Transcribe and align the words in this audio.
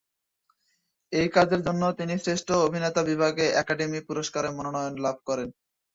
এই 1.13 1.27
কাজের 1.35 1.61
জন্য 1.67 1.83
তিনি 1.99 2.13
শ্রেষ্ঠ 2.23 2.47
অভিনেতা 2.67 3.01
বিভাগে 3.03 3.45
একাডেমি 3.61 3.99
পুরস্কারের 4.07 4.55
মনোনয়ন 4.57 4.95
লাভ 5.05 5.17
করেন। 5.27 5.49